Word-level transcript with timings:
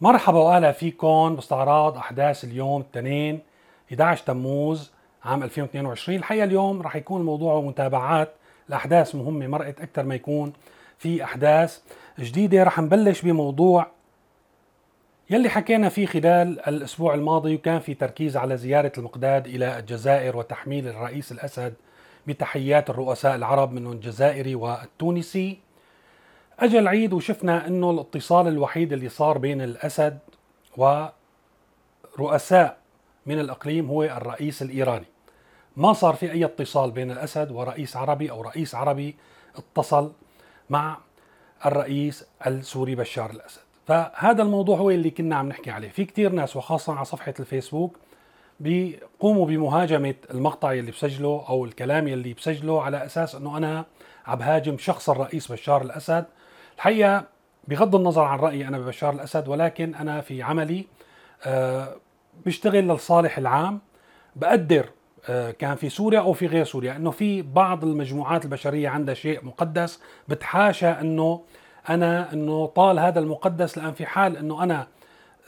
مرحبا 0.00 0.38
وأهلا 0.38 0.72
فيكم 0.72 1.34
باستعراض 1.34 1.96
أحداث 1.96 2.44
اليوم 2.44 2.80
الاثنين 2.80 3.40
11 3.88 4.24
تموز 4.26 4.92
عام 5.24 5.42
2022 5.42 6.18
الحقيقة 6.18 6.44
اليوم 6.44 6.82
راح 6.82 6.96
يكون 6.96 7.20
الموضوع 7.20 7.60
متابعات 7.60 8.32
لأحداث 8.68 9.14
مهمة 9.14 9.46
مرقت 9.46 9.80
أكثر 9.80 10.02
ما 10.02 10.14
يكون 10.14 10.52
في 10.98 11.24
أحداث 11.24 11.80
جديدة. 12.18 12.62
راح 12.62 12.78
نبلش 12.78 13.22
بموضوع 13.22 13.86
يلي 15.30 15.48
حكينا 15.48 15.88
فيه 15.88 16.06
خلال 16.06 16.68
الأسبوع 16.68 17.14
الماضي 17.14 17.54
وكان 17.54 17.80
في 17.80 17.94
تركيز 17.94 18.36
على 18.36 18.56
زيارة 18.56 18.92
المقداد 18.98 19.46
إلى 19.46 19.78
الجزائر 19.78 20.36
وتحميل 20.36 20.88
الرئيس 20.88 21.32
الأسد 21.32 21.74
بتحيات 22.26 22.90
الرؤساء 22.90 23.34
العرب 23.34 23.72
منهم 23.72 23.92
الجزائري 23.92 24.54
والتونسي. 24.54 25.58
اجى 26.60 26.78
العيد 26.78 27.12
وشفنا 27.12 27.66
إنه 27.66 27.90
الاتصال 27.90 28.48
الوحيد 28.48 28.92
اللي 28.92 29.08
صار 29.08 29.38
بين 29.38 29.60
الأسد 29.60 30.18
ورؤساء 32.18 32.78
من 33.26 33.40
الأقليم 33.40 33.86
هو 33.86 34.02
الرئيس 34.02 34.62
الإيراني. 34.62 35.06
ما 35.76 35.92
صار 35.92 36.14
في 36.14 36.32
أي 36.32 36.44
اتصال 36.44 36.90
بين 36.90 37.10
الأسد 37.10 37.50
ورئيس 37.50 37.96
عربي 37.96 38.30
أو 38.30 38.42
رئيس 38.42 38.74
عربي 38.74 39.16
اتصل 39.56 40.12
مع 40.70 40.98
الرئيس 41.66 42.24
السوري 42.46 42.94
بشار 42.94 43.30
الأسد. 43.30 43.60
فهذا 43.86 44.42
الموضوع 44.42 44.78
هو 44.78 44.90
اللي 44.90 45.10
كنا 45.10 45.36
عم 45.36 45.48
نحكي 45.48 45.70
عليه. 45.70 45.88
في 45.88 46.04
كتير 46.04 46.32
ناس 46.32 46.56
وخاصة 46.56 46.94
على 46.94 47.04
صفحة 47.04 47.34
الفيسبوك 47.40 47.96
بيقوموا 48.60 49.46
بمهاجمة 49.46 50.14
المقطع 50.30 50.72
اللي 50.72 50.90
بسجله 50.90 51.44
أو 51.48 51.64
الكلام 51.64 52.08
اللي 52.08 52.34
بسجله 52.34 52.82
على 52.82 53.04
أساس 53.06 53.34
إنه 53.34 53.56
أنا 53.56 53.84
عم 54.26 54.42
هاجم 54.42 54.78
شخص 54.78 55.10
الرئيس 55.10 55.52
بشار 55.52 55.82
الأسد 55.82 56.24
الحقيقة 56.78 57.24
بغض 57.68 57.96
النظر 57.96 58.22
عن 58.22 58.38
رأيي 58.38 58.68
أنا 58.68 58.78
ببشار 58.78 59.14
الأسد 59.14 59.48
ولكن 59.48 59.94
أنا 59.94 60.20
في 60.20 60.42
عملي 60.42 60.86
أه 61.44 61.96
بشتغل 62.46 62.88
للصالح 62.88 63.38
العام 63.38 63.80
بقدر 64.36 64.88
أه 65.28 65.50
كان 65.50 65.76
في 65.76 65.88
سوريا 65.88 66.20
أو 66.20 66.32
في 66.32 66.46
غير 66.46 66.64
سوريا 66.64 66.96
إنه 66.96 67.10
في 67.10 67.42
بعض 67.42 67.84
المجموعات 67.84 68.44
البشرية 68.44 68.88
عندها 68.88 69.14
شيء 69.14 69.44
مقدس 69.44 70.00
بتحاشى 70.28 70.86
إنه 70.86 71.40
أنا 71.88 72.32
إنه 72.32 72.66
طال 72.66 72.98
هذا 72.98 73.20
المقدس 73.20 73.78
لأن 73.78 73.92
في 73.92 74.06
حال 74.06 74.36
إنه 74.36 74.62
أنا 74.62 74.86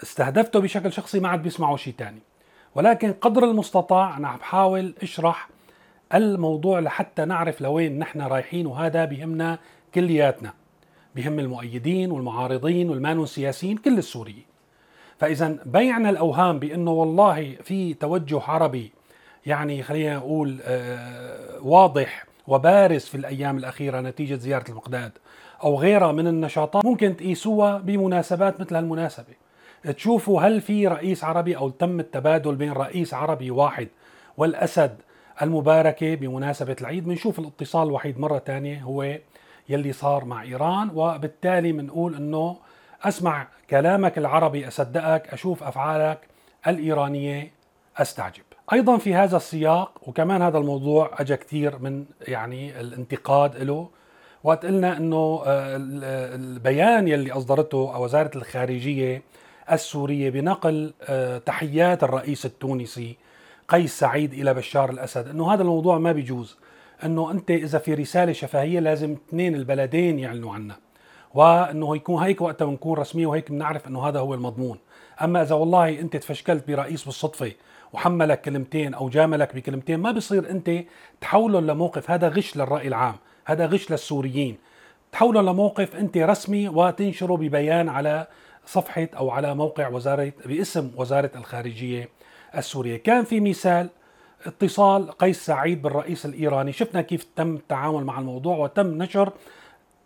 استهدفته 0.02 0.60
بشكل 0.60 0.92
شخصي 0.92 1.20
ما 1.20 1.28
عاد 1.28 1.42
بيسمعوا 1.42 1.76
شيء 1.76 1.94
ثاني 1.98 2.22
ولكن 2.74 3.12
قدر 3.12 3.44
المستطاع 3.44 4.16
أنا 4.16 4.36
بحاول 4.36 4.94
أشرح 5.02 5.48
الموضوع 6.14 6.80
لحتى 6.80 7.24
نعرف 7.24 7.60
لوين 7.60 7.98
نحن 7.98 8.20
رايحين 8.20 8.66
وهذا 8.66 9.04
بهمنا 9.04 9.58
كلياتنا. 9.94 10.59
بهم 11.16 11.38
المؤيدين 11.38 12.10
والمعارضين 12.10 12.90
والمانو 12.90 13.22
السياسيين 13.22 13.76
كل 13.76 13.98
السوريين. 13.98 14.44
فإذا 15.18 15.56
بيعنا 15.66 16.10
الأوهام 16.10 16.58
بأنه 16.58 16.90
والله 16.90 17.56
في 17.62 17.94
توجه 17.94 18.40
عربي 18.40 18.92
يعني 19.46 19.82
خلينا 19.82 20.16
نقول 20.16 20.58
آه 20.64 21.60
واضح 21.62 22.24
وبارز 22.46 23.04
في 23.04 23.14
الأيام 23.14 23.58
الأخيرة 23.58 24.00
نتيجة 24.00 24.34
زيارة 24.34 24.64
المقداد 24.68 25.12
أو 25.64 25.78
غيرها 25.78 26.12
من 26.12 26.26
النشاطات 26.26 26.84
ممكن 26.84 27.16
تقيسوها 27.16 27.78
بمناسبات 27.78 28.60
مثل 28.60 28.76
هالمناسبة. 28.76 29.34
تشوفوا 29.96 30.42
هل 30.42 30.60
في 30.60 30.88
رئيس 30.88 31.24
عربي 31.24 31.56
أو 31.56 31.70
تم 31.70 32.00
التبادل 32.00 32.54
بين 32.54 32.72
رئيس 32.72 33.14
عربي 33.14 33.50
واحد 33.50 33.88
والأسد 34.36 34.96
المباركة 35.42 36.14
بمناسبة 36.14 36.76
العيد؟ 36.80 37.04
بنشوف 37.04 37.38
الاتصال 37.38 37.88
الوحيد 37.88 38.20
مرة 38.20 38.38
ثانية 38.38 38.82
هو 38.82 39.18
يلي 39.70 39.92
صار 39.92 40.24
مع 40.24 40.42
إيران 40.42 40.90
وبالتالي 40.94 41.72
بنقول 41.72 42.14
إنه 42.14 42.56
أسمع 43.02 43.48
كلامك 43.70 44.18
العربي 44.18 44.68
أصدقك 44.68 45.28
أشوف 45.32 45.62
أفعالك 45.62 46.18
الإيرانية 46.66 47.52
أستعجب. 47.96 48.42
أيضا 48.72 48.98
في 48.98 49.14
هذا 49.14 49.36
السياق 49.36 50.00
وكمان 50.06 50.42
هذا 50.42 50.58
الموضوع 50.58 51.10
اجى 51.18 51.36
كثير 51.36 51.78
من 51.78 52.04
يعني 52.28 52.80
الانتقاد 52.80 53.56
له 53.62 53.88
وقت 54.44 54.66
قلنا 54.66 54.96
إنه 54.96 55.42
البيان 55.46 57.08
يلي 57.08 57.32
أصدرته 57.32 57.78
وزارة 57.78 58.30
الخارجية 58.36 59.22
السورية 59.72 60.30
بنقل 60.30 60.92
تحيات 61.46 62.04
الرئيس 62.04 62.46
التونسي 62.46 63.16
قيس 63.68 63.98
سعيد 63.98 64.32
إلى 64.32 64.54
بشار 64.54 64.90
الأسد 64.90 65.28
إنه 65.28 65.54
هذا 65.54 65.62
الموضوع 65.62 65.98
ما 65.98 66.12
بيجوز. 66.12 66.58
أنه 67.04 67.30
أنت 67.30 67.50
إذا 67.50 67.78
في 67.78 67.94
رسالة 67.94 68.32
شفهية 68.32 68.80
لازم 68.80 69.12
اثنين 69.12 69.54
البلدين 69.54 70.18
يعلنوا 70.18 70.54
عنها 70.54 70.78
وأنه 71.34 71.96
يكون 71.96 72.22
هيك 72.22 72.40
وقتها 72.40 72.64
بنكون 72.64 72.98
رسمية 72.98 73.26
وهيك 73.26 73.50
بنعرف 73.50 73.88
أنه 73.88 74.08
هذا 74.08 74.20
هو 74.20 74.34
المضمون. 74.34 74.78
أما 75.22 75.42
إذا 75.42 75.54
والله 75.54 76.00
أنت 76.00 76.16
تفشكلت 76.16 76.68
برئيس 76.68 77.04
بالصدفة 77.04 77.52
وحملك 77.92 78.40
كلمتين 78.40 78.94
أو 78.94 79.08
جاملك 79.08 79.54
بكلمتين 79.54 80.00
ما 80.00 80.10
بصير 80.12 80.50
أنت 80.50 80.70
تحوله 81.20 81.60
لموقف. 81.60 82.10
هذا 82.10 82.28
غش 82.28 82.56
للرأي 82.56 82.88
العام 82.88 83.16
هذا 83.44 83.66
غش 83.66 83.90
للسوريين. 83.90 84.56
تحوله 85.12 85.42
لموقف 85.42 85.96
أنت 85.96 86.16
رسمي 86.18 86.68
وتنشره 86.68 87.36
ببيان 87.36 87.88
على 87.88 88.26
صفحة 88.66 89.08
أو 89.16 89.30
على 89.30 89.54
موقع 89.54 89.88
وزاره 89.88 90.32
باسم 90.46 90.90
وزارة 90.96 91.30
الخارجية 91.36 92.08
السورية. 92.56 92.96
كان 92.96 93.24
في 93.24 93.40
مثال 93.40 93.88
اتصال 94.46 95.10
قيس 95.10 95.46
سعيد 95.46 95.82
بالرئيس 95.82 96.26
الإيراني. 96.26 96.72
شفنا 96.72 97.02
كيف 97.02 97.26
تم 97.36 97.54
التعامل 97.54 98.04
مع 98.04 98.18
الموضوع 98.18 98.56
وتم 98.56 99.02
نشر 99.02 99.32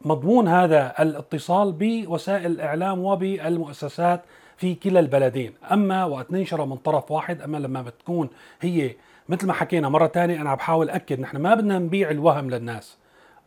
مضمون 0.04 0.48
هذا 0.48 0.94
الاتصال 1.00 1.72
بوسائل 1.72 2.46
الاعلام 2.46 3.04
وبالمؤسسات 3.04 4.22
في 4.56 4.74
كلا 4.74 5.00
البلدين. 5.00 5.52
أما 5.72 6.04
وقت 6.04 6.32
ننشره 6.32 6.64
من 6.64 6.76
طرف 6.76 7.10
واحد 7.10 7.40
أما 7.40 7.58
لما 7.58 7.82
بتكون 7.82 8.28
هي 8.60 8.94
مثل 9.28 9.46
ما 9.46 9.52
حكينا 9.52 9.88
مرة 9.88 10.06
ثانية 10.06 10.40
أنا 10.40 10.54
بحاول 10.54 10.90
أكد 10.90 11.20
نحن 11.20 11.36
ما 11.36 11.54
بدنا 11.54 11.78
نبيع 11.78 12.10
الوهم 12.10 12.50
للناس. 12.50 12.96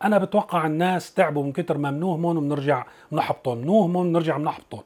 أنا 0.04 0.18
بتوقع 0.18 0.66
الناس 0.66 1.14
تعبوا 1.14 1.44
من 1.44 1.52
كتر 1.52 1.78
ما 1.78 1.92
منوهمهم 1.92 2.38
وبنرجع 2.38 2.86
بنحبطهم 3.12 3.58
منوهمهم 3.58 4.10
بنرجع 4.10 4.38
بنحبطهم 4.38 4.84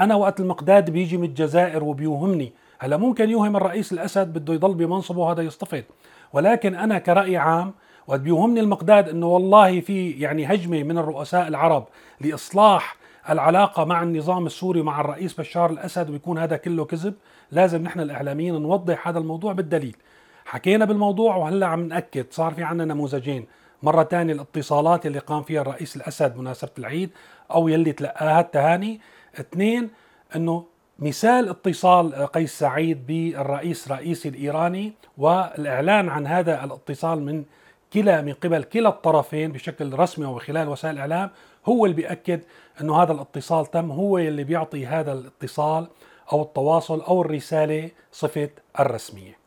أنا 0.00 0.14
وقت 0.14 0.40
المقداد 0.40 0.90
بيجي 0.90 1.16
من 1.16 1.24
الجزائر 1.24 1.84
وبيوهمني 1.84 2.52
هلا 2.84 2.96
ممكن 2.96 3.30
يوهم 3.30 3.56
الرئيس 3.56 3.92
الأسد 3.92 4.32
بده 4.32 4.54
يضل 4.54 4.74
بمنصبه 4.74 5.32
هذا 5.32 5.42
يصطفد 5.42 5.84
ولكن 6.32 6.74
أنا 6.74 6.98
كرأي 6.98 7.36
عام 7.36 7.74
وقت 8.06 8.20
بيوهمني 8.20 8.60
المقداد 8.60 9.08
إنه 9.08 9.26
والله 9.26 9.80
في 9.80 10.10
يعني 10.10 10.46
هجمة 10.46 10.82
من 10.82 10.98
الرؤساء 10.98 11.48
العرب 11.48 11.86
لإصلاح 12.20 12.96
العلاقة 13.30 13.84
مع 13.84 14.02
النظام 14.02 14.46
السوري 14.46 14.80
ومع 14.80 15.00
الرئيس 15.00 15.40
بشار 15.40 15.70
الأسد 15.70 16.10
ويكون 16.10 16.38
هذا 16.38 16.56
كله 16.56 16.84
كذب. 16.84 17.14
لازم 17.50 17.82
نحن 17.82 18.00
الإعلاميين 18.00 18.62
نوضح 18.62 19.08
هذا 19.08 19.18
الموضوع 19.18 19.52
بالدليل. 19.52 19.96
حكينا 20.44 20.84
بالموضوع 20.84 21.36
وهلأ 21.36 21.66
عم 21.66 21.88
نأكد 21.88 22.26
صار 22.30 22.54
في 22.54 22.62
عندنا 22.62 22.94
نموذجين. 22.94 23.46
مرة 23.82 24.04
ثانية 24.04 24.32
الاتصالات 24.32 25.06
اللي 25.06 25.18
قام 25.18 25.42
فيها 25.42 25.60
الرئيس 25.60 25.96
الأسد 25.96 26.36
مناسبة 26.36 26.70
العيد 26.78 27.10
أو 27.50 27.68
يلي 27.68 27.92
تلقاها 27.92 28.40
التهاني. 28.40 29.00
اثنين 29.40 29.90
أنه 30.36 30.73
مثال 30.98 31.48
اتصال 31.48 32.26
قيس 32.26 32.58
سعيد 32.58 33.06
بالرئيس 33.06 33.86
الرئيسي 33.86 34.28
الإيراني 34.28 34.92
والإعلان 35.18 36.08
عن 36.08 36.26
هذا 36.26 36.64
الاتصال 36.64 37.22
من 37.22 37.44
كلا 37.92 38.22
من 38.22 38.32
قبل 38.32 38.62
كلا 38.62 38.88
الطرفين 38.88 39.52
بشكل 39.52 39.98
رسمي 39.98 40.26
وخلال 40.26 40.68
وسائل 40.68 40.94
الإعلام 40.94 41.30
هو 41.66 41.84
اللي 41.84 41.96
بيأكد 41.96 42.40
أنه 42.80 43.02
هذا 43.02 43.12
الاتصال 43.12 43.66
تم 43.66 43.90
هو 43.90 44.18
اللي 44.18 44.44
بيعطي 44.44 44.86
هذا 44.86 45.12
الاتصال 45.12 45.86
أو 46.32 46.42
التواصل 46.42 47.00
أو 47.00 47.22
الرسالة 47.22 47.90
صفة 48.12 48.50
الرسمية. 48.80 49.38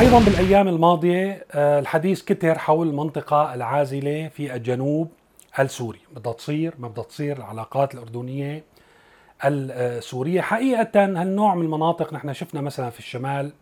أيضا 0.00 0.18
بالأيام 0.18 0.68
الماضية 0.68 1.46
الحديث 1.54 2.22
كتر 2.22 2.58
حول 2.58 2.88
المنطقة 2.88 3.54
العازلة 3.54 4.28
في 4.28 4.54
الجنوب 4.54 5.08
السوري. 5.58 6.00
بدها 6.16 6.32
تصير 6.32 6.74
ما 6.78 6.88
بدها 6.88 7.04
تصير 7.04 7.36
العلاقات 7.36 7.94
الأردنية 7.94 8.64
السورية. 9.44 10.40
حقيقة 10.40 11.04
هالنوع 11.04 11.54
من 11.54 11.64
المناطق 11.64 12.12
نحن 12.14 12.32
شفنا 12.32 12.60
مثلا 12.60 12.90
في 12.90 12.98
الشمال 12.98 13.52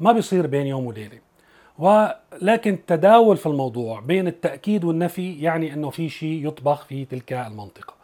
ما 0.00 0.12
بيصير 0.12 0.46
بين 0.46 0.66
يوم 0.66 0.86
وليلة. 0.86 1.18
ولكن 1.78 2.74
التداول 2.74 3.36
في 3.36 3.46
الموضوع 3.46 4.00
بين 4.00 4.26
التأكيد 4.26 4.84
والنفي 4.84 5.42
يعني 5.42 5.72
إنه 5.72 5.90
في 5.90 6.08
شيء 6.08 6.46
يطبخ 6.46 6.84
في 6.84 7.04
تلك 7.04 7.32
المنطقة. 7.32 7.94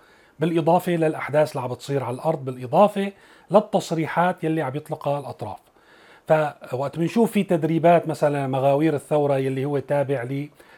بالإضافة 0.40 0.92
للأحداث 0.92 1.50
اللي 1.50 1.62
عم 1.62 1.70
بتصير 1.70 2.04
على 2.04 2.14
الأرض 2.14 2.44
بالإضافة 2.44 3.12
للتصريحات 3.50 4.44
يلي 4.44 4.62
عم 4.62 4.76
يطلقها 4.76 5.20
الأطراف. 5.20 5.58
فوقت 6.28 6.98
بنشوف 6.98 7.32
في 7.32 7.42
تدريبات 7.42 8.08
مثلا 8.08 8.46
مغاوير 8.46 8.94
الثورة 8.94 9.38
يلي 9.38 9.64
هو 9.64 9.78
تابع 9.78 10.22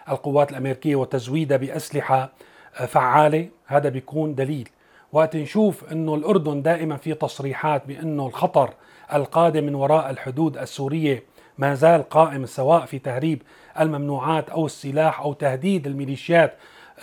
للقوات 0.08 0.50
الأمريكية 0.50 0.96
وتزويدها 0.96 1.56
بأسلحة 1.56 2.32
فعالة 2.72 3.48
هذا 3.66 3.88
بيكون 3.88 4.34
دليل. 4.34 4.68
وقت 5.12 5.36
نشوف 5.36 5.92
إنه 5.92 6.14
الأردن 6.14 6.62
دائما 6.62 6.96
في 6.96 7.14
تصريحات 7.14 7.86
بأنه 7.86 8.26
الخطر 8.26 8.70
القادم 9.14 9.64
من 9.64 9.74
وراء 9.74 10.10
الحدود 10.10 10.58
السورية 10.58 11.22
ما 11.58 11.74
زال 11.74 12.02
قائم 12.02 12.46
سواء 12.46 12.86
في 12.86 12.98
تهريب 12.98 13.42
الممنوعات 13.80 14.50
أو 14.50 14.66
السلاح 14.66 15.20
أو 15.20 15.32
تهديد 15.32 15.86
الميليشيات 15.86 16.54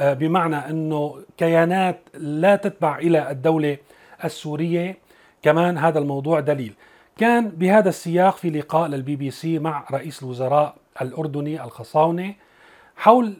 بمعنى 0.01 0.55
إنه 0.55 1.19
كيانات 1.37 1.99
لا 2.13 2.55
تتبع 2.55 2.97
إلى 2.97 3.31
الدولة 3.31 3.77
السورية. 4.23 4.97
كمان 5.41 5.77
هذا 5.77 5.99
الموضوع 5.99 6.39
دليل. 6.39 6.73
كان 7.17 7.49
بهذا 7.49 7.89
السياق 7.89 8.37
في 8.37 8.49
لقاء 8.49 8.87
للبي 8.87 9.15
بي 9.15 9.31
سي 9.31 9.59
مع 9.59 9.85
رئيس 9.91 10.23
الوزراء 10.23 10.75
الأردني 11.01 11.63
الخصاونة 11.63 12.33
حول 12.95 13.33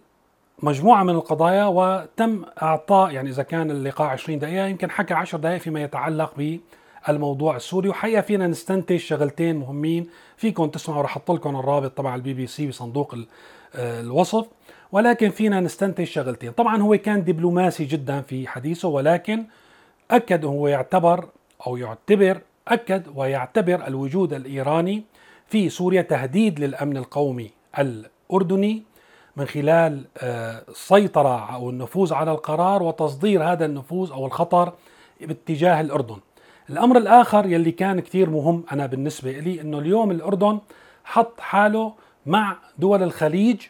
مجموعة 0.62 1.04
من 1.04 1.16
القضايا 1.16 1.66
وتم 1.66 2.46
إعطاء 2.62 3.12
يعني 3.12 3.30
إذا 3.30 3.44
كان 3.44 3.72
اللقاء 3.72 4.08
20 4.08 4.40
دقيقة 4.40 4.66
يمكن 4.66 4.92
حكى 4.92 5.14
10 5.14 5.38
دقائق 5.38 5.62
فيما 5.62 5.84
يتعلق 5.84 6.60
بالموضوع 7.08 7.56
السوري. 7.56 7.90
وحقيقة 7.90 8.22
فينا 8.22 8.48
نستنتج 8.48 8.98
شغلتين 8.98 9.56
مهمين 9.56 10.10
فيكم 10.38 10.68
تسمعوا 10.68 11.02
رح 11.02 11.12
أحط 11.12 11.32
لكم 11.32 11.56
الرابط 11.56 11.92
تبع 11.92 12.16
البي 12.16 12.34
بي 12.34 12.48
سي 12.48 12.68
بصندوق 12.68 13.16
آه، 13.76 14.02
الوصف. 14.02 14.46
ولكن 14.92 15.30
فينا 15.30 15.60
نستنتج 15.60 16.04
شغلتين. 16.04 16.52
طبعا 16.52 16.82
هو 16.82 16.98
كان 16.98 17.24
دبلوماسي 17.24 17.86
جدا 17.86 18.22
في 18.22 18.48
حديثه 18.48 18.88
ولكن 18.88 19.46
أكد 20.12 20.46
هو 20.46 20.68
يعتبر 20.68 21.26
أو 21.68 21.78
يعتبر 21.78 22.42
أكد 22.68 23.04
ويعتبر 23.16 23.88
الوجود 23.88 24.34
الإيراني 24.34 25.04
في 25.48 25.70
سوريا 25.70 26.02
تهديد 26.02 26.60
للأمن 26.60 26.98
القومي 26.98 27.52
الأردني. 27.80 28.84
من 29.38 29.46
خلال 29.46 30.06
السيطرة 30.18 31.50
آه، 31.50 31.56
أو 31.56 31.70
النفوذ 31.70 32.14
على 32.14 32.32
القرار 32.32 32.84
وتصدير 32.84 33.44
هذا 33.44 33.66
النفوذ 33.66 34.12
أو 34.12 34.26
الخطر 34.26 34.74
باتجاه 35.22 35.82
الأردن. 35.82 36.18
الأمر 36.70 36.98
الآخر 36.98 37.46
يلي 37.46 37.72
كان 37.72 38.00
كثير 38.00 38.30
مهم 38.30 38.64
أنا 38.72 38.86
بالنسبة 38.86 39.32
لي 39.32 39.62
أنه 39.62 39.80
اليوم 39.80 40.12
الأردن 40.12 40.60
حط 41.04 41.40
حاله 41.40 41.94
مع 42.26 42.58
دول 42.78 43.04
الخليج 43.04 43.62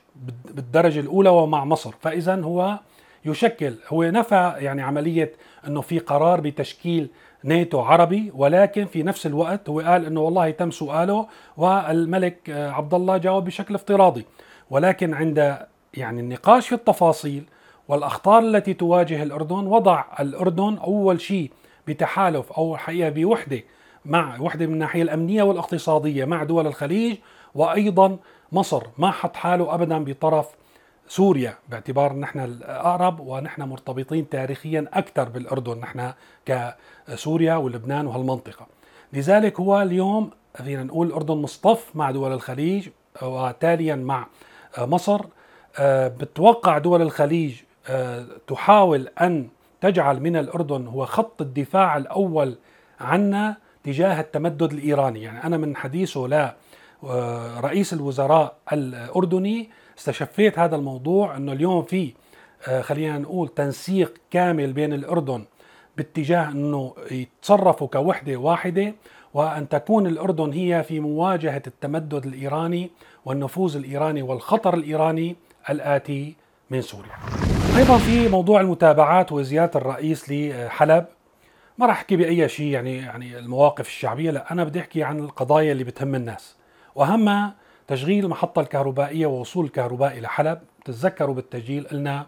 بالدرجة 0.45 0.99
الأولى 0.99 1.29
ومع 1.29 1.65
مصر. 1.65 1.93
فإذا 2.01 2.41
هو 2.41 2.79
يشكل 3.25 3.75
هو 3.87 4.03
نفى 4.03 4.53
يعني 4.57 4.81
عملية 4.81 5.33
أنه 5.67 5.81
في 5.81 5.99
قرار 5.99 6.41
بتشكيل 6.41 7.09
ناتو 7.43 7.79
عربي 7.79 8.31
ولكن 8.35 8.85
في 8.85 9.03
نفس 9.03 9.25
الوقت 9.25 9.69
هو 9.69 9.79
قال 9.79 10.05
إنه 10.05 10.21
والله 10.21 10.51
تم 10.51 10.71
سؤاله 10.71 11.27
والملك 11.57 12.49
آه، 12.49 12.71
عبد 12.71 12.93
الله 12.93 13.17
جاوب 13.17 13.45
بشكل 13.45 13.75
افتراضي. 13.75 14.25
ولكن 14.73 15.13
عند 15.13 15.67
يعني 15.93 16.19
النقاش 16.19 16.67
في 16.67 16.75
التفاصيل 16.75 17.43
والأخطار 17.87 18.39
التي 18.39 18.73
تواجه 18.73 19.23
الأردن 19.23 19.67
وضع 19.67 20.03
الأردن 20.19 20.77
أول 20.77 21.21
شيء 21.21 21.51
بتحالف 21.87 22.51
أو 22.51 22.77
حقيقة 22.77 23.09
بوحدة 23.09 23.63
مع 24.05 24.41
وحدة 24.41 24.65
من 24.65 24.73
الناحية 24.73 25.01
الأمنية 25.01 25.43
والاقتصادية 25.43 26.25
مع 26.25 26.43
دول 26.43 26.67
الخليج 26.67 27.17
وأيضا 27.55 28.17
مصر 28.51 28.83
ما 28.97 29.11
حط 29.11 29.35
حاله 29.35 29.73
ابدا 29.73 30.03
بطرف 30.03 30.47
سوريا 31.07 31.57
باعتبار 31.69 32.13
نحن 32.13 32.39
الأقرب 32.39 33.19
ونحن 33.19 33.61
مرتبطين 33.61 34.29
تاريخيا 34.29 34.85
أكثر 34.93 35.29
بالأردن 35.29 35.77
نحن 35.79 36.13
كسوريا 36.45 37.55
ولبنان 37.55 38.07
وهالمنطقة. 38.07 38.67
لذلك 39.13 39.59
هو 39.59 39.81
اليوم 39.81 40.29
فينا 40.55 40.83
نقول 40.83 41.07
الأردن 41.07 41.37
مصطف 41.37 41.95
مع 41.95 42.11
دول 42.11 42.33
الخليج 42.33 42.89
وتاليا 43.21 43.95
مع 43.95 44.27
مصر 44.77 45.21
آه، 45.79 46.07
بتوقع 46.07 46.77
دول 46.77 47.01
الخليج 47.01 47.55
آه، 47.89 48.25
تحاول 48.47 49.07
أن 49.21 49.47
تجعل 49.81 50.19
من 50.19 50.35
الأردن 50.35 50.87
هو 50.87 51.05
خط 51.05 51.41
الدفاع 51.41 51.97
الأول 51.97 52.55
عنا 52.99 53.57
تجاه 53.83 54.21
التمدد 54.21 54.73
الإيراني، 54.73 55.21
يعني 55.21 55.43
أنا 55.43 55.57
من 55.57 55.75
حديثه 55.75 56.27
لا 56.27 56.55
آه، 57.03 57.59
رئيس 57.59 57.93
الوزراء 57.93 58.55
الأردني 58.73 59.69
استشفيت 59.97 60.59
هذا 60.59 60.75
الموضوع 60.75 61.37
إنه 61.37 61.51
اليوم 61.51 61.83
في 61.83 62.13
خلينا 62.81 63.17
نقول 63.17 63.47
تنسيق 63.47 64.13
كامل 64.31 64.73
بين 64.73 64.93
الأردن 64.93 65.45
باتجاه 65.97 66.51
إنه 66.51 66.93
يتصرفوا 67.11 67.87
كوحدة 67.87 68.35
واحدة 68.35 68.93
وأن 69.33 69.69
تكون 69.69 70.07
الأردن 70.07 70.51
هي 70.51 70.83
في 70.83 70.99
مواجهة 70.99 71.61
التمدد 71.67 72.25
الإيراني 72.25 72.91
والنفوذ 73.25 73.75
الإيراني 73.75 74.21
والخطر 74.21 74.73
الإيراني 74.73 75.35
الآتي 75.69 76.35
من 76.69 76.81
سوريا. 76.81 77.11
أيضا 77.77 77.97
في 77.97 78.27
موضوع 78.27 78.61
المتابعات 78.61 79.31
وزياره 79.31 79.71
الرئيس 79.77 80.31
لحلب 80.31 81.05
ما 81.77 81.85
راح 81.85 81.95
أحكي 81.95 82.15
بأي 82.15 82.49
شيء 82.49 82.67
يعني 82.67 82.97
يعني 82.97 83.37
المواقف 83.39 83.87
الشعبية 83.87 84.31
لا 84.31 84.51
أنا 84.51 84.63
بدي 84.63 84.79
أحكي 84.79 85.03
عن 85.03 85.19
القضايا 85.19 85.71
اللي 85.71 85.83
بتهم 85.83 86.15
الناس 86.15 86.55
واهمها 86.95 87.55
تشغيل 87.87 88.25
المحطه 88.25 88.59
الكهربائية 88.59 89.25
ووصول 89.25 89.65
الكهرباء 89.65 90.17
إلى 90.17 90.27
حلب 90.27 90.59
تتذكروا 90.85 91.35
بالتسجيل 91.35 91.87
قلنا 91.87 92.25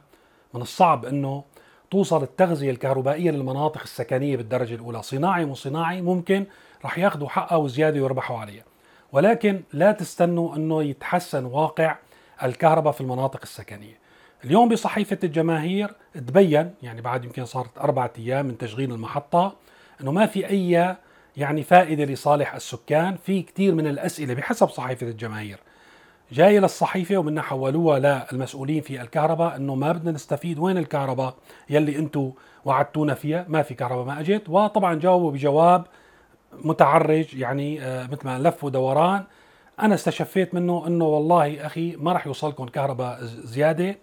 من 0.54 0.62
الصعب 0.62 1.06
إنه 1.06 1.44
توصل 1.92 2.24
التغذية 2.24 2.72
الكهربائية 2.72 3.32
للمناطق 3.32 3.82
السكنية 3.82 4.38
بالدرجة 4.38 4.76
الأولى. 4.76 5.04
صناعي 5.04 5.46
مو 5.46 5.56
صناعي 5.56 6.02
ممكن 6.02 6.46
رح 6.86 6.98
ياخذوا 6.98 7.30
حقها 7.30 7.56
وزيادة 7.56 8.02
ويربحوا 8.02 8.38
عليها. 8.38 8.64
ولكن 9.12 9.62
لا 9.74 9.92
تستنوا 9.92 10.56
إنه 10.56 10.84
يتحسن 10.84 11.46
واقع 11.46 11.96
الكهرباء 12.44 12.94
في 12.94 13.02
المناطق 13.02 13.40
السكنية. 13.44 13.98
اليوم 14.44 14.70
بصحيفة 14.70 15.18
الجماهير 15.24 15.94
تبين 16.14 16.74
يعني 16.84 17.02
بعد 17.02 17.26
يمكن 17.26 17.46
صارت 17.46 17.78
أربعة 17.78 18.12
أيام 18.18 18.46
من 18.46 18.58
تشغيل 18.58 18.92
المحطة 18.92 19.56
إنه 20.02 20.12
ما 20.12 20.26
في 20.26 20.50
أي 20.50 20.96
يعني 21.38 21.64
فائدة 21.64 22.04
لصالح 22.04 22.56
السكان. 22.56 23.18
في 23.26 23.42
كثير 23.42 23.76
من 23.76 23.88
الأسئلة 23.88 24.34
بحسب 24.34 24.70
صحيفة 24.70 25.08
الجماهير. 25.08 25.60
جاي 26.32 26.60
للصحيفة 26.60 27.18
ومنها 27.18 27.44
حولوها 27.44 28.28
للمسؤولين 28.32 28.82
في 28.82 29.02
الكهرباء 29.02 29.56
إنه 29.56 29.76
ما 29.76 29.92
بدنا 29.92 30.12
نستفيد 30.12 30.60
وين 30.60 30.78
الكهرباء 30.78 31.36
يلي 31.70 31.98
أنتم 31.98 32.32
وعدتونا 32.66 33.14
فيها؟ 33.14 33.46
ما 33.50 33.62
في 33.62 33.74
كهرباء 33.74 34.06
ما 34.06 34.20
اجت 34.20 34.50
وطبعا 34.50 34.96
جاوبوا 34.96 35.32
بجواب 35.32 35.86
متعرج 36.54 37.36
يعني 37.36 37.82
آه، 37.82 38.08
مثل 38.08 38.26
ما 38.26 38.40
لف 38.40 38.64
ودوران 38.64 39.24
أنا 39.80 39.96
استشفيت 39.96 40.54
منه 40.54 40.88
إنه 40.88 41.06
والله 41.06 41.66
أخي 41.66 41.96
ما 41.96 42.14
راح 42.14 42.28
يوصلكم 42.28 42.66
كهرباء 42.66 43.20
زيادة. 43.24 43.96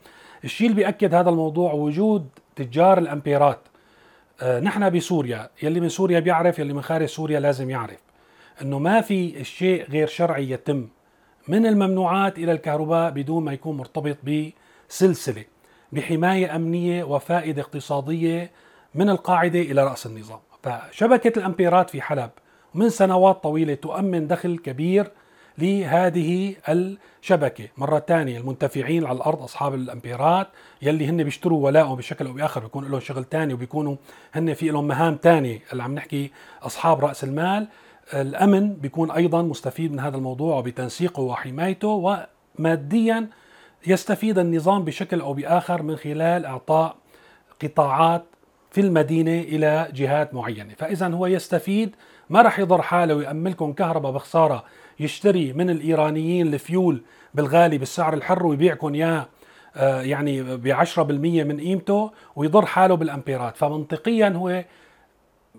الشيء 0.45 0.67
اللي 0.67 0.77
بيأكد 0.77 1.15
هذا 1.15 1.31
الموضوع 1.31 1.73
وجود 1.73 2.29
تجار 2.57 2.99
الأمبيرات. 2.99 3.61
آه، 4.43 4.61
نحن 4.61 4.91
بسوريا 4.91 5.51
يلي 5.63 5.81
من 5.81 5.89
سوريا 5.89 6.21
بيعرف 6.21 6.59
يلي 6.59 6.73
من 6.73 6.83
خارج 6.83 7.07
سوريا 7.07 7.41
لازم 7.41 7.71
يعرف 7.71 7.99
إنه 8.63 8.79
ما 8.79 9.01
في 9.01 9.45
شيء 9.45 9.91
غير 9.91 10.07
شرعي 10.07 10.51
يتم. 10.51 10.89
من 11.49 11.67
الممنوعات 11.67 12.39
إلى 12.39 12.53
الكهرباء 12.53 13.11
بدون 13.11 13.45
ما 13.45 13.53
يكون 13.53 13.77
مرتبط 13.77 14.17
بسلسلة 14.25 15.45
بحماية 15.93 16.57
أمنية 16.57 17.05
وفائدة 17.05 17.63
اقتصادية 17.63 18.51
من 18.95 19.11
القاعدة 19.11 19.61
إلى 19.61 19.85
رأس 19.85 20.07
النظام. 20.07 20.39
فشبكة 20.63 21.39
الأمبيرات 21.39 21.91
في 21.91 22.03
حلب 22.03 22.31
من 22.75 22.89
سنوات 22.89 23.43
طويلة 23.43 23.75
تؤمن 23.75 24.27
دخل 24.27 24.59
كبير 24.59 25.11
لهذه 25.59 26.55
الشبكة. 26.69 27.69
مرة 27.77 27.99
ثانية 27.99 28.39
المنتفعين 28.39 29.07
على 29.07 29.17
الأرض 29.17 29.43
أصحاب 29.43 29.75
الأمبيرات 29.75 30.49
يلي 30.83 31.07
هن 31.07 31.25
بيشتروا 31.25 31.65
ولاءهم 31.65 31.97
بشكل 31.97 32.27
أو 32.27 32.33
بآخر 32.33 32.61
بيكون 32.61 32.91
لهم 32.91 33.01
شغل 33.01 33.25
ثاني 33.25 33.55
وبيكونوا 33.55 33.97
هن 34.33 34.55
في 34.55 34.69
لهم 34.69 34.87
مهام 34.87 35.19
ثانية 35.23 35.59
اللي 35.73 35.83
عم 35.83 35.95
نحكي 35.95 36.31
أصحاب 36.63 37.05
رأس 37.05 37.25
المال. 37.25 37.69
الأمن 38.15 38.75
بيكون 38.75 39.11
أيضا 39.11 39.43
مستفيد 39.43 39.93
من 39.93 40.01
هذا 40.01 40.17
الموضوع 40.17 40.57
وبتنسيقه 40.57 41.21
وحمايته 41.21 42.27
وماديا 42.59 43.29
يستفيد 43.87 44.39
النظام 44.39 44.85
بشكل 44.85 45.21
أو 45.21 45.33
بآخر 45.35 45.83
من 45.83 45.97
خلال 45.97 46.47
إعطاء 46.47 46.97
قطاعات 47.63 48.25
في 48.71 48.81
المدينة 48.81 49.41
إلى 49.41 49.89
جهات 49.95 50.35
معينة. 50.35 50.75
فإذا 50.75 51.09
هو 51.09 51.27
يستفيد 51.27 51.97
ما 52.31 52.43
راح 52.43 52.59
يضر 52.59 52.83
حاله 52.83 53.15
ويأملكم 53.15 53.73
كهرباء 53.73 54.13
بخسارة 54.13 54.65
يشتري 55.01 55.53
من 55.53 55.71
الإيرانيين 55.71 56.55
الفيول 56.55 57.03
بالغالي 57.35 57.79
بالسعر 57.79 58.15
الحر 58.15 58.47
ويبيعكم 58.47 58.95
إياه 58.95 59.29
آه، 59.77 60.03
يعني 60.03 60.43
ب 60.43 60.69
10% 60.69 60.99
من 61.45 61.61
قيمته 61.61 62.11
ويضر 62.37 62.67
حاله 62.67 62.95
بالأمبيرات. 62.95 63.57
فمنطقيا 63.57 64.29
هو 64.29 64.65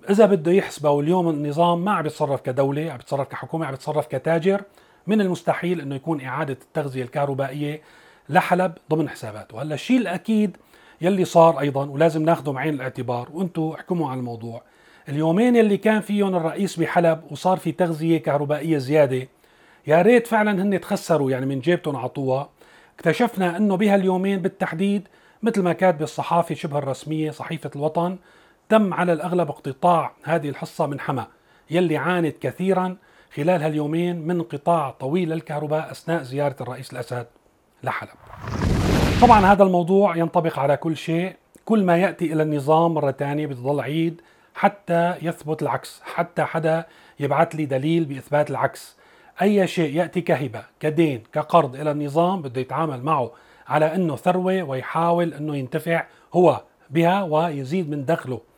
إذا 0.09 0.25
بده 0.25 0.51
يحسبه 0.51 0.89
واليوم 0.89 1.29
النظام 1.29 1.85
ما 1.85 1.91
عم 1.91 2.05
يتصرف 2.05 2.41
كدولة 2.41 2.91
عم 2.91 2.99
يتصرف 2.99 3.27
كحكومة 3.27 3.65
عم 3.65 3.73
يتصرف 3.73 4.07
كتاجر 4.07 4.61
من 5.07 5.21
المستحيل 5.21 5.81
إنه 5.81 5.95
يكون 5.95 6.21
إعادة 6.21 6.57
التغذية 6.61 7.03
الكهربائية 7.03 7.81
لحلب 8.29 8.73
ضمن 8.89 9.09
حساباته. 9.09 9.61
هلأ 9.61 9.75
الشيء 9.75 9.97
الأكيد 9.97 10.57
يلي 11.01 11.25
صار 11.25 11.59
أيضا 11.59 11.85
ولازم 11.85 12.23
ناخذه 12.23 12.51
بعين 12.51 12.73
الاعتبار 12.73 13.29
وأنتم 13.33 13.73
احكموا 13.75 14.09
على 14.09 14.19
الموضوع. 14.19 14.61
اليومين 15.09 15.57
اللي 15.57 15.77
كان 15.77 16.01
فيهم 16.01 16.35
الرئيس 16.35 16.79
بحلب 16.79 17.21
وصار 17.31 17.57
في 17.57 17.71
تغذية 17.71 18.17
كهربائية 18.17 18.77
زيادة 18.77 19.27
يا 19.87 20.01
ريت 20.01 20.27
فعلا 20.27 20.63
هن 20.63 20.81
تخسروا 20.81 21.31
يعني 21.31 21.45
من 21.45 21.59
جيبتهم 21.59 21.95
عطوها 21.95 22.49
اكتشفنا 22.95 23.57
إنه 23.57 23.77
بهاليومين 23.77 24.41
بالتحديد 24.41 25.07
مثل 25.43 25.61
ما 25.61 25.73
كاتب 25.73 26.01
الصحافه 26.01 26.55
شبه 26.55 26.77
الرسمية 26.77 27.31
صحيفة 27.31 27.71
الوطن 27.75 28.17
تم 28.73 28.93
على 28.93 29.13
الأغلب 29.13 29.49
اقتطاع 29.49 30.11
هذه 30.23 30.49
الحصة 30.49 30.85
من 30.85 30.99
حما 30.99 31.27
يلي 31.69 31.97
عانت 31.97 32.35
كثيرا 32.41 32.95
خلال 33.35 33.63
هاليومين 33.63 34.27
من 34.27 34.31
انقطاع 34.31 34.91
طويل 34.91 35.29
للكهرباء 35.29 35.91
أثناء 35.91 36.23
زيارة 36.23 36.55
الرئيس 36.61 36.93
الأسد 36.93 37.27
لحلب. 37.83 38.09
طبعا 39.21 39.45
هذا 39.45 39.63
الموضوع 39.63 40.17
ينطبق 40.17 40.59
على 40.59 40.77
كل 40.77 40.97
شيء، 40.97 41.35
كل 41.65 41.83
ما 41.83 41.97
يأتي 41.97 42.33
إلى 42.33 42.43
النظام 42.43 42.93
مرة 42.93 43.11
ثانية 43.11 43.47
بتضل 43.47 43.79
عيد 43.79 44.21
حتى 44.55 45.15
يثبت 45.21 45.61
العكس 45.61 46.01
حتى 46.03 46.43
حدا 46.43 46.85
يبعث 47.19 47.55
لي 47.55 47.65
دليل 47.65 48.05
بإثبات 48.05 48.49
العكس 48.49 48.97
أي 49.41 49.67
شيء 49.67 49.95
يأتي 49.95 50.21
كهبة 50.21 50.63
كدين 50.79 51.23
كقرض 51.33 51.75
إلى 51.75 51.91
النظام 51.91 52.41
بده 52.41 52.61
يتعامل 52.61 53.03
معه 53.03 53.31
على 53.67 53.95
أنه 53.95 54.15
ثروة 54.15 54.63
ويحاول 54.63 55.33
أنه 55.33 55.57
ينتفع 55.57 56.05
هو 56.33 56.61
بها 56.89 57.23
ويزيد 57.23 57.89
من 57.89 58.05
دخله 58.05 58.52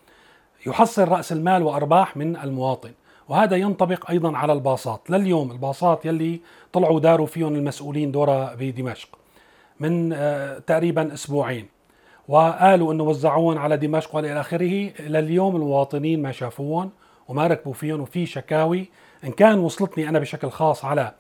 يحصل 0.66 1.08
رأس 1.08 1.32
المال 1.32 1.64
وأرباح 1.64 2.18
من 2.18 2.36
المواطن 2.36 2.92
وهذا 3.30 3.56
ينطبق 3.56 4.10
أيضا 4.10 4.38
على 4.38 4.54
الباصات. 4.54 5.10
لليوم 5.10 5.52
الباصات 5.52 6.06
يلي 6.06 6.40
طلعوا 6.74 7.00
داروا 7.00 7.28
فيهم 7.28 7.56
المسؤولين 7.56 8.12
دورة 8.12 8.54
بدمشق 8.54 9.10
من 9.80 10.14
آه، 10.14 10.60
تقريبا 10.60 11.14
أسبوعين 11.14 11.68
وقالوا 12.28 12.94
إنه 12.94 13.04
وزعوهم 13.04 13.58
على 13.58 13.78
دمشق 13.78 14.16
وإلى 14.16 14.40
آخره. 14.40 14.92
لليوم 15.00 15.56
المواطنين 15.56 16.22
ما 16.22 16.32
شافوهم 16.32 16.90
وما 17.28 17.48
ركبوا 17.48 17.74
فيهم 17.74 18.02
وفي 18.02 18.26
شكاوي. 18.26 18.90
إن 19.24 19.32
كان 19.32 19.60
وصلتني 19.60 20.10
أنا 20.10 20.20
بشكل 20.20 20.50
خاص 20.50 20.86
على 20.86 21.14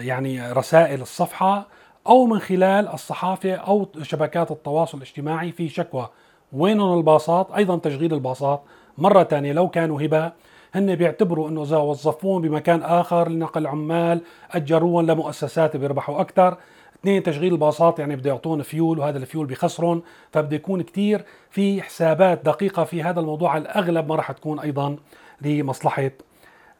يعني 0.00 0.52
رسائل 0.52 1.02
الصفحة 1.02 1.66
أو 2.06 2.26
من 2.26 2.38
خلال 2.38 2.88
الصحافة 2.88 3.54
أو 3.54 3.88
شبكات 4.02 4.50
التواصل 4.50 4.98
الاجتماعي 4.98 5.52
في 5.52 5.68
شكوى 5.68 6.08
وينهم 6.54 6.98
الباصات؟ 6.98 7.50
أيضا 7.56 7.76
تشغيل 7.76 8.14
الباصات. 8.14 8.62
مرة 8.98 9.22
ثانية 9.22 9.52
لو 9.52 9.68
كانوا 9.68 10.02
هبه 10.02 10.32
هن 10.74 10.94
بيعتبروا 10.94 11.48
إنه 11.48 11.62
إذا 11.62 11.76
وظفوهم 11.76 12.42
بمكان 12.42 12.82
آخر 12.82 13.28
لنقل 13.28 13.66
عمال 13.66 14.20
أجروهم 14.50 15.06
لمؤسسات 15.06 15.76
بيربحوا 15.76 16.20
أكثر 16.20 16.56
اثنين 17.00 17.22
تشغيل 17.22 17.52
الباصات 17.52 17.98
يعني 17.98 18.16
بده 18.16 18.30
يعطون 18.30 18.62
فيول 18.62 18.98
وهذا 18.98 19.18
الفيول 19.18 19.46
بخسرهم 19.46 20.02
فبده 20.32 20.56
يكون 20.56 20.82
كثير 20.82 21.24
في 21.50 21.82
حسابات 21.82 22.44
دقيقة 22.44 22.84
في 22.84 23.02
هذا 23.02 23.20
الموضوع. 23.20 23.50
على 23.50 23.62
الأغلب 23.62 24.08
ما 24.08 24.16
راح 24.16 24.32
تكون 24.32 24.60
أيضا 24.60 24.96
لمصلحة 25.42 26.10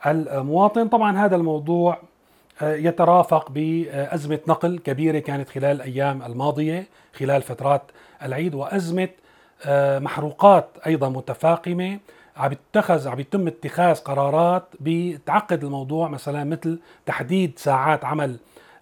المواطن. 0.07 0.88
طبعا 0.88 1.19
هذا 1.25 1.37
الموضوع 1.37 1.99
آه، 2.62 2.75
يترافق 2.75 3.50
بأزمة 3.50 4.38
نقل 4.49 4.78
كبيرة 4.78 5.19
كانت 5.19 5.49
خلال 5.49 5.76
الأيام 5.76 6.23
الماضية 6.23 6.87
خلال 7.14 7.43
فترات 7.43 7.83
العيد 8.23 8.54
وأزمة 8.54 9.09
محروقات 10.00 10.68
أيضا 10.87 11.08
متفاقمة. 11.08 11.99
عم 12.37 12.52
يتخذ 12.52 13.08
عم 13.08 13.20
يتم 13.20 13.46
اتخاذ 13.46 13.94
قرارات 13.99 14.64
بتعقد 14.80 15.64
الموضوع 15.64 16.08
مثلا 16.08 16.44
مثل 16.44 16.78
تحديد 17.06 17.58
ساعات 17.58 18.04
عمل 18.04 18.37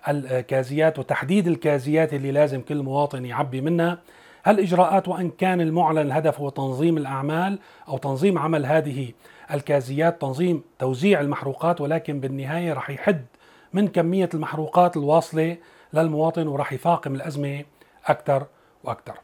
الكازيات 0.08 0.98
وتحديد 0.98 1.46
الكازيات 1.46 2.14
اللي 2.14 2.32
لازم 2.32 2.60
كل 2.60 2.82
مواطن 2.82 3.24
يعبي 3.24 3.60
منها. 3.60 3.98
هالإجراءات 4.44 5.08
وإن 5.08 5.30
كان 5.30 5.60
المعلن 5.60 5.98
الهدف 5.98 6.40
هو 6.40 6.48
تنظيم 6.48 6.96
الأعمال 6.96 7.58
أو 7.88 7.98
تنظيم 7.98 8.38
عمل 8.38 8.66
هذه 8.66 9.12
الكازيات 9.52 10.20
تنظيم 10.20 10.62
توزيع 10.78 11.20
المحروقات 11.20 11.80
ولكن 11.80 12.20
بالنهاية 12.20 12.72
رح 12.72 12.90
يحد 12.90 13.24
من 13.72 13.88
كمية 13.88 14.28
المحروقات 14.34 14.96
الواصلة 14.96 15.56
للمواطن 15.92 16.46
ورح 16.46 16.72
يفاقم 16.72 17.14
الأزمة 17.14 17.64
أكثر 18.06 18.46
وأكثر. 18.84 19.14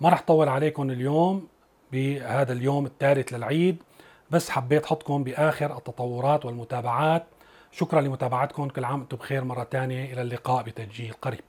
ما 0.00 0.08
رح 0.08 0.22
طول 0.22 0.48
عليكم 0.48 0.90
اليوم 0.90 1.48
بهذا 1.92 2.52
اليوم 2.52 2.86
الثالث 2.86 3.32
للعيد 3.32 3.82
بس 4.30 4.50
حبيت 4.50 4.84
أحطكم 4.84 5.24
بآخر 5.24 5.76
التطورات 5.76 6.44
والمتابعات. 6.44 7.26
شكرا 7.72 8.00
لمتابعتكم 8.00 8.68
كل 8.68 8.84
عام 8.84 9.00
وأنتم 9.00 9.16
بخير 9.16 9.44
مرة 9.44 9.64
ثانية 9.64 10.12
إلى 10.12 10.22
اللقاء 10.22 10.62
بتسجيل 10.62 11.12
قريب. 11.22 11.44